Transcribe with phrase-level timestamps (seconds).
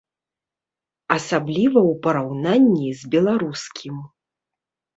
[1.17, 3.95] Асабліва ў параўнанні з беларускім.